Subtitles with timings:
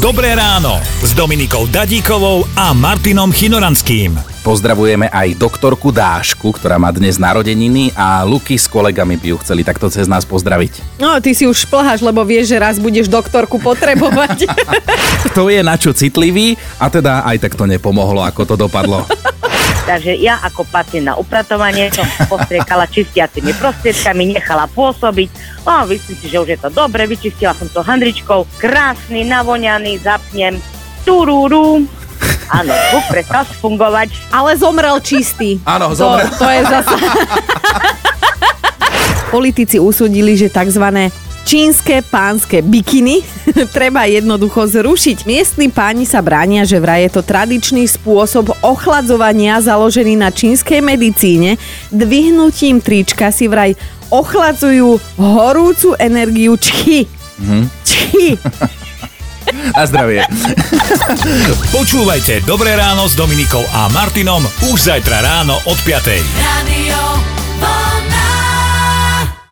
[0.00, 4.16] Dobré ráno s Dominikou Dadíkovou a Martinom Chinoranským.
[4.40, 9.60] Pozdravujeme aj doktorku Dášku, ktorá má dnes narodeniny a Luky s kolegami by ju chceli
[9.60, 10.96] takto cez nás pozdraviť.
[10.96, 14.48] No, ty si už šplháš, lebo vieš, že raz budeš doktorku potrebovať.
[15.28, 19.04] Kto je na čo citlivý a teda aj tak to nepomohlo, ako to dopadlo.
[19.90, 25.26] Takže ja ako pacient na upratovanie som postriekala čistiacimi prostriedkami, nechala pôsobiť.
[25.66, 28.46] No, myslím si, že už je to dobre, vyčistila som to handričkou.
[28.62, 30.62] Krásny, navoňaný, zapnem.
[31.02, 31.82] Turúru.
[32.54, 34.14] Áno, zvuk prestal fungovať.
[34.30, 35.58] Ale zomrel čistý.
[35.66, 36.30] Áno, To, zomrel.
[36.38, 36.94] to je zase...
[39.34, 41.10] Politici usúdili, že tzv.
[41.50, 43.26] Čínske pánske bikiny
[43.74, 45.26] treba jednoducho zrušiť.
[45.26, 51.58] Miestni páni sa bránia, že vraj je to tradičný spôsob ochladzovania založený na čínskej medicíne.
[51.90, 53.74] Dvihnutím trička si vraj
[54.14, 57.10] ochladzujú horúcu energiu čchy.
[57.82, 58.38] Čchy.
[59.74, 60.22] Na zdravie.
[61.74, 66.06] Počúvajte Dobré ráno s Dominikou a Martinom už zajtra ráno od 5.
[66.38, 67.19] Radio